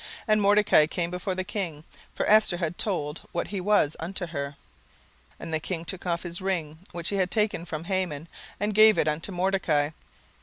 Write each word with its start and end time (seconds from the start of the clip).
And 0.27 0.41
Mordecai 0.41 0.87
came 0.87 1.11
before 1.11 1.35
the 1.35 1.43
king; 1.43 1.83
for 2.15 2.27
Esther 2.27 2.57
had 2.57 2.79
told 2.79 3.21
what 3.33 3.49
he 3.49 3.61
was 3.61 3.95
unto 3.99 4.25
her. 4.25 4.55
17:008:002 5.33 5.35
And 5.41 5.53
the 5.53 5.59
king 5.59 5.85
took 5.85 6.07
off 6.07 6.23
his 6.23 6.41
ring, 6.41 6.79
which 6.91 7.09
he 7.09 7.17
had 7.17 7.29
taken 7.29 7.65
from 7.65 7.83
Haman, 7.83 8.27
and 8.59 8.73
gave 8.73 8.97
it 8.97 9.07
unto 9.07 9.31
Mordecai. 9.31 9.91